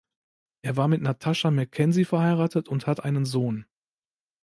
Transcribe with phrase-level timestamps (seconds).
[0.63, 3.67] Er war mit Natasha Mackenzie verheiratet und hat einen Sohn.